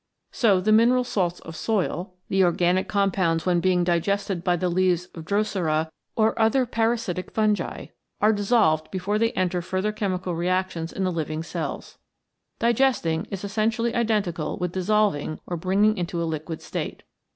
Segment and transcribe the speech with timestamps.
[0.31, 3.59] So the mineral salts of soil, the organic 69 CHEMICAL PHENOMENA IN LIFE compounds when
[3.61, 7.85] being digested by the leaves of Drosera or by parasitic fungi
[8.19, 11.99] are dissolved before they enter further chemical reactions in the living cells.
[12.57, 17.03] Digesting is essentially identical with dis solving, or bringing into a liquid state.